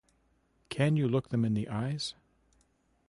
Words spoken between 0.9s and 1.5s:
you look them